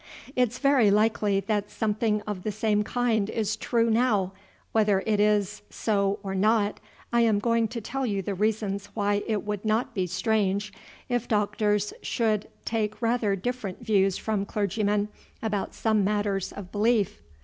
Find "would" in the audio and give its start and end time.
9.45-9.63